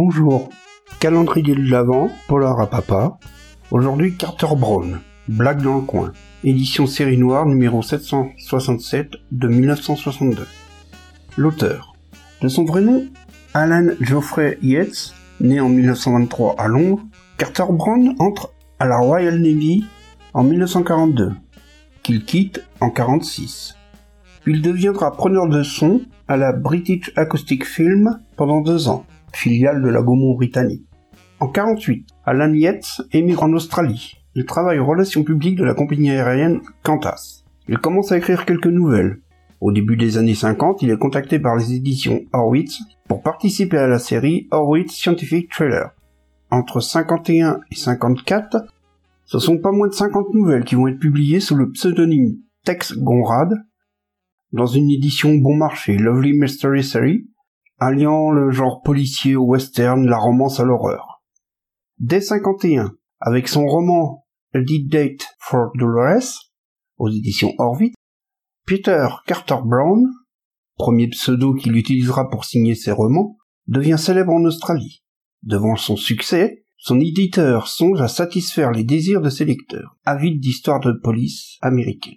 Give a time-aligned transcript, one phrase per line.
[0.00, 0.48] Bonjour.
[1.00, 3.18] Calendrier de l'Avent, Polar à papa.
[3.72, 6.12] Aujourd'hui, Carter Brown, Blague dans le coin.
[6.44, 10.46] Édition série noire numéro 767 de 1962.
[11.36, 11.96] L'auteur.
[12.42, 13.06] De son vrai nom,
[13.54, 17.02] Alan Geoffrey Yates, né en 1923 à Londres,
[17.36, 19.84] Carter Brown entre à la Royal Navy
[20.32, 21.32] en 1942,
[22.04, 23.74] qu'il quitte en 1946.
[24.46, 29.88] Il deviendra preneur de son à la British Acoustic Film pendant deux ans, filiale de
[29.88, 30.86] la Gaumont britannique.
[31.40, 34.16] En 48, Alan Yates émigre en Australie.
[34.34, 37.44] Il travaille aux relations publiques de la compagnie aérienne Qantas.
[37.68, 39.20] Il commence à écrire quelques nouvelles.
[39.60, 42.78] Au début des années 50, il est contacté par les éditions Horwitz
[43.08, 45.90] pour participer à la série Horwitz Scientific Trailer.
[46.50, 48.64] Entre 51 et 54,
[49.24, 52.96] ce sont pas moins de 50 nouvelles qui vont être publiées sous le pseudonyme Tex
[52.96, 53.54] Gonrad
[54.52, 57.26] dans une édition bon marché, Lovely Mystery Series,
[57.78, 61.22] alliant le genre policier au western, la romance à l'horreur.
[61.98, 66.52] Dès 51, avec son roman A Date for Dolores,
[66.96, 67.94] aux éditions Horvitz,
[68.66, 70.04] Peter Carter Brown,
[70.76, 75.02] premier pseudo qu'il utilisera pour signer ses romans, devient célèbre en Australie.
[75.42, 80.80] Devant son succès, son éditeur songe à satisfaire les désirs de ses lecteurs, avides d'histoires
[80.80, 82.14] de police américaines.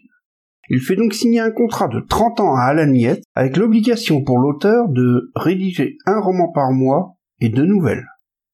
[0.73, 4.37] Il fait donc signer un contrat de 30 ans à Alan Yates avec l'obligation pour
[4.37, 8.07] l'auteur de rédiger un roman par mois et deux nouvelles.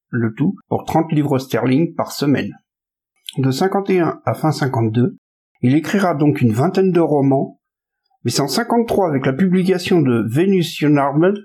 [0.08, 2.50] Le tout pour 30 livres sterling par semaine.
[3.36, 5.16] De 51 à fin 52,
[5.60, 7.60] il écrira donc une vingtaine de romans,
[8.24, 11.36] mais c'est en 53 avec la publication de Venus Armed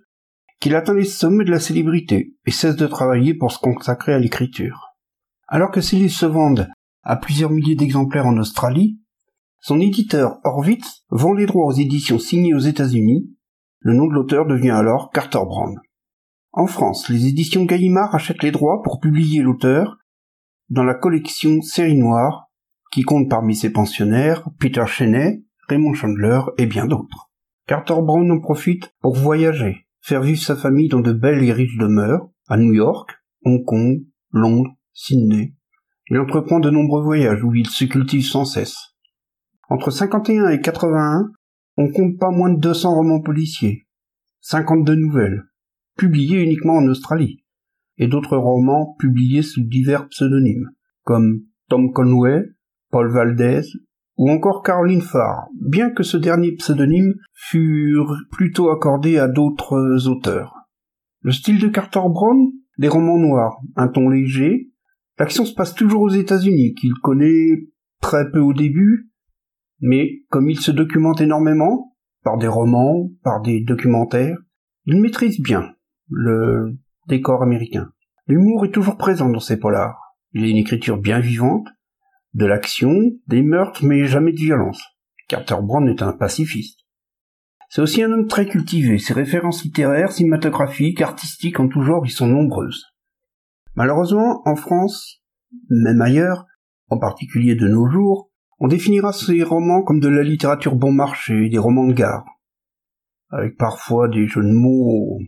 [0.60, 4.18] qu'il atteint les sommets de la célébrité et cesse de travailler pour se consacrer à
[4.18, 4.96] l'écriture.
[5.48, 6.68] Alors que ses livres se vendent
[7.04, 8.98] à plusieurs milliers d'exemplaires en Australie,
[9.64, 13.34] son éditeur Horwitz vend les droits aux éditions signées aux États-Unis.
[13.80, 15.80] Le nom de l'auteur devient alors Carter Brown.
[16.52, 20.00] En France, les éditions Gallimard achètent les droits pour publier l'auteur
[20.68, 22.52] dans la collection Série Noire,
[22.92, 27.32] qui compte parmi ses pensionnaires Peter Cheney, Raymond Chandler et bien d'autres.
[27.66, 31.78] Carter Brown en profite pour voyager, faire vivre sa famille dans de belles et riches
[31.78, 33.12] demeures, à New York,
[33.46, 35.56] Hong Kong, Londres, Sydney.
[36.10, 38.93] Il entreprend de nombreux voyages où il se cultive sans cesse.
[39.74, 41.32] Entre 51 et 81,
[41.78, 43.88] on compte pas moins de 200 romans policiers,
[44.42, 45.46] 52 nouvelles,
[45.98, 47.44] publiées uniquement en Australie,
[47.98, 50.70] et d'autres romans publiés sous divers pseudonymes,
[51.06, 51.40] comme
[51.70, 52.44] Tom Conway,
[52.92, 53.64] Paul Valdez,
[54.18, 57.98] ou encore Caroline Farr, bien que ce dernier pseudonyme fût
[58.30, 60.54] plutôt accordé à d'autres auteurs.
[61.22, 64.70] Le style de Carter Brown, des romans noirs, un ton léger,
[65.18, 69.10] l'action se passe toujours aux États-Unis, qu'il connaît très peu au début,
[69.86, 74.38] mais comme il se documente énormément, par des romans, par des documentaires,
[74.86, 75.74] il maîtrise bien
[76.10, 76.78] le
[77.10, 77.92] décor américain.
[78.26, 80.16] L'humour est toujours présent dans ses polars.
[80.32, 81.68] Il a une écriture bien vivante,
[82.34, 82.96] de l'action,
[83.28, 84.82] des meurtres, mais jamais de violence.
[85.28, 86.80] Carter Brown est un pacifiste.
[87.68, 89.00] C'est aussi un homme très cultivé.
[89.00, 92.86] Ses références littéraires, cinématographiques, artistiques en tout genre y sont nombreuses.
[93.76, 95.22] Malheureusement, en France,
[95.70, 96.46] même ailleurs,
[96.88, 101.50] en particulier de nos jours, on définira ces romans comme de la littérature bon marché,
[101.50, 102.26] des romans de gare,
[103.30, 105.20] avec parfois des jeux de mots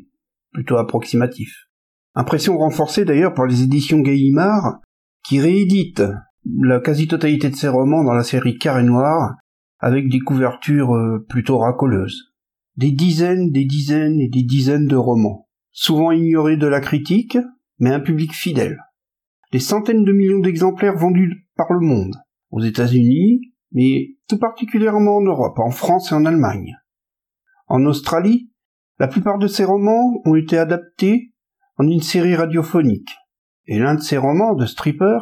[0.53, 1.67] plutôt approximatifs.
[2.15, 4.79] Impression renforcée d'ailleurs par les éditions Gallimard,
[5.27, 6.03] qui rééditent
[6.61, 9.35] la quasi-totalité de ces romans dans la série Carré Noir,
[9.79, 12.33] avec des couvertures euh, plutôt racoleuses.
[12.77, 17.37] Des dizaines, des dizaines et des dizaines de romans, souvent ignorés de la critique,
[17.79, 18.77] mais un public fidèle.
[19.51, 22.15] Des centaines de millions d'exemplaires vendus par le monde,
[22.55, 23.41] aux États-Unis,
[23.73, 26.77] mais tout particulièrement en Europe, en France et en Allemagne.
[27.67, 28.49] En Australie,
[28.97, 31.33] la plupart de ces romans ont été adaptés
[31.77, 33.13] en une série radiophonique,
[33.65, 35.17] et l'un de ces romans, de Stripper,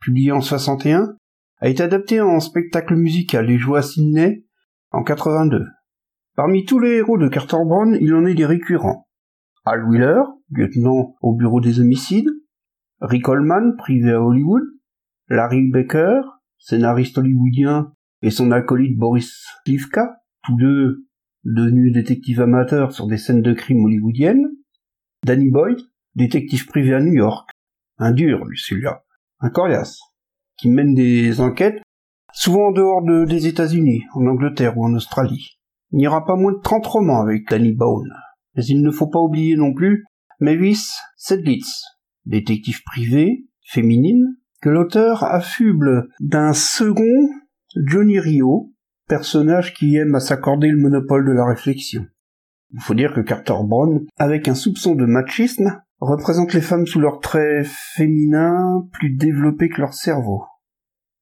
[0.00, 1.14] publié en 61,
[1.60, 4.46] a été adapté en spectacle musical et joué à Sydney
[4.90, 5.66] en 82.
[6.36, 9.06] Parmi tous les héros de Carter Brown, il en est des récurrents.
[9.66, 12.30] Al Wheeler, lieutenant au bureau des homicides,
[13.02, 14.62] Rick Coleman, privé à Hollywood,
[15.28, 16.22] Larry Baker,
[16.58, 21.06] scénariste hollywoodien, et son acolyte Boris Slivka, tous deux
[21.44, 24.48] devenus détectives amateurs sur des scènes de crime hollywoodiennes,
[25.24, 25.78] Danny Boyd,
[26.14, 27.50] détective privé à New York,
[27.98, 29.04] un dur, lui, celui-là,
[29.40, 29.98] un coriace,
[30.56, 31.80] qui mène des enquêtes
[32.32, 35.58] souvent en dehors des États-Unis, en Angleterre ou en Australie.
[35.92, 38.12] Il n'y aura pas moins de 30 romans avec Danny Bone.
[38.54, 40.04] Mais il ne faut pas oublier non plus
[40.40, 41.84] Mavis Sedlitz,
[42.26, 47.30] détective privé, féminine, que l'auteur affuble d'un second
[47.76, 48.72] Johnny Rio,
[49.08, 52.06] personnage qui aime à s'accorder le monopole de la réflexion.
[52.72, 57.00] Il faut dire que Carter Brown, avec un soupçon de machisme, représente les femmes sous
[57.00, 60.44] leurs traits féminins plus développés que leur cerveau.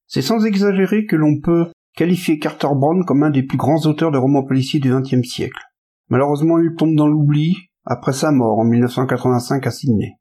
[0.06, 1.66] C'est sans exagérer que l'on peut
[1.96, 5.62] qualifier Carter Brown comme un des plus grands auteurs de romans policiers du XXe siècle.
[6.08, 10.16] Malheureusement, il tombe dans l'oubli après sa mort en 1985 à Sydney.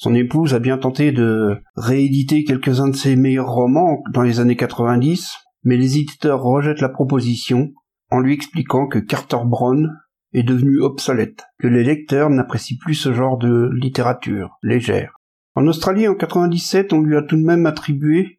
[0.00, 4.54] Son épouse a bien tenté de rééditer quelques-uns de ses meilleurs romans dans les années
[4.54, 5.34] 90,
[5.64, 7.72] mais les éditeurs rejettent la proposition
[8.12, 9.92] en lui expliquant que Carter Brown
[10.32, 15.14] est devenu obsolète, que les lecteurs n'apprécient plus ce genre de littérature légère.
[15.56, 18.38] En Australie, en 97, on lui a tout de même attribué,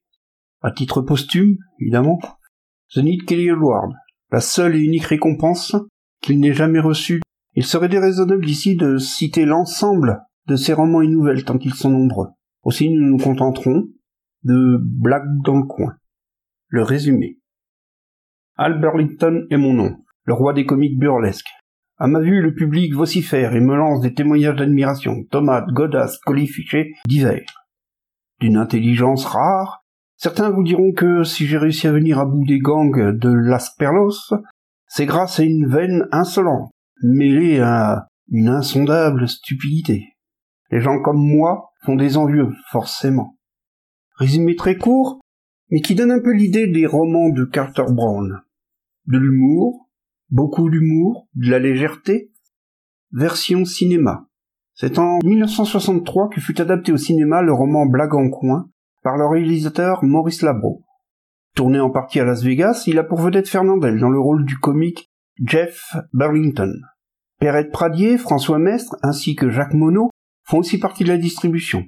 [0.61, 2.19] à titre posthume, évidemment,
[2.93, 3.91] The Need Kelly Award,
[4.31, 5.75] la seule et unique récompense
[6.21, 7.21] qu'il n'ait jamais reçue.
[7.55, 11.91] Il serait déraisonnable ici de citer l'ensemble de ses romans et nouvelles tant qu'ils sont
[11.91, 12.27] nombreux.
[12.63, 13.87] Aussi nous nous contenterons
[14.43, 15.95] de Blague dans le coin.
[16.67, 17.39] Le résumé.
[18.57, 21.49] Al Burlington est mon nom, le roi des comiques burlesques,
[22.01, 26.93] à ma vue, le public vocifère et me lance des témoignages d'admiration, tomates, godasses, colifichets,
[27.05, 27.67] divers.
[28.39, 29.83] D'une intelligence rare,
[30.15, 33.75] certains vous diront que si j'ai réussi à venir à bout des gangs de Las
[33.77, 34.33] Perlos,
[34.87, 36.71] c'est grâce à une veine insolente,
[37.03, 40.13] mêlée à une insondable stupidité.
[40.71, 43.37] Les gens comme moi font des envieux, forcément.
[44.15, 45.19] Résumé très court,
[45.71, 48.41] mais qui donne un peu l'idée des romans de Carter Brown.
[49.05, 49.89] De l'humour,
[50.29, 52.31] beaucoup d'humour, de la légèreté.
[53.11, 54.27] Version cinéma.
[54.75, 58.69] C'est en 1963 que fut adapté au cinéma le roman Blague en coin
[59.03, 60.83] par le réalisateur Maurice Labro.
[61.55, 64.57] Tourné en partie à Las Vegas, il a pour vedette Fernandel dans le rôle du
[64.57, 65.09] comique
[65.43, 66.71] Jeff Burlington.
[67.39, 70.08] Perrette Pradier, François Mestre ainsi que Jacques Monod
[70.49, 71.85] font aussi partie de la distribution.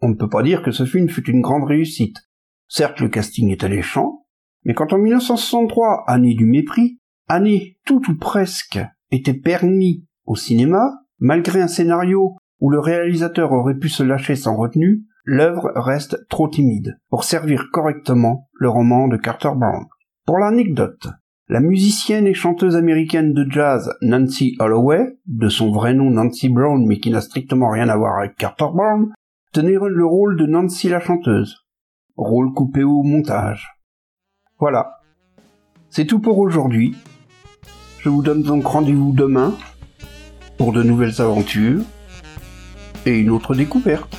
[0.00, 2.16] On ne peut pas dire que ce film fut une grande réussite.
[2.68, 4.24] Certes, le casting est alléchant,
[4.64, 8.78] mais quand en 1963, année du mépris, année tout ou presque
[9.10, 14.56] était permis au cinéma, malgré un scénario où le réalisateur aurait pu se lâcher sans
[14.56, 19.86] retenue, l'œuvre reste trop timide pour servir correctement le roman de Carter Brown.
[20.24, 21.08] Pour l'anecdote,
[21.48, 26.86] la musicienne et chanteuse américaine de jazz Nancy Holloway, de son vrai nom Nancy Brown
[26.86, 29.12] mais qui n'a strictement rien à voir avec Carter Brown,
[29.52, 31.64] tenait le rôle de Nancy la chanteuse.
[32.16, 33.70] Rôle coupé au montage.
[34.58, 34.98] Voilà.
[35.88, 36.94] C'est tout pour aujourd'hui.
[38.00, 39.56] Je vous donne donc rendez-vous demain
[40.58, 41.82] pour de nouvelles aventures
[43.06, 44.17] et une autre découverte.